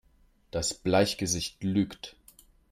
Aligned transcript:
Das 0.49 0.73
Bleichgesicht 0.73 1.63
lügt! 1.63 2.15